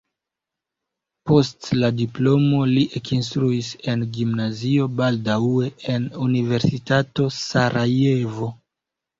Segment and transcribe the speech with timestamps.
[1.31, 8.51] Post la diplomo li ekinstruis en gimnazio, baldaŭe en universitato en Sarajevo.